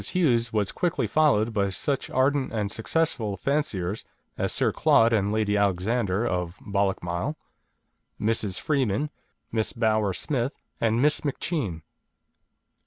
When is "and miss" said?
10.79-11.21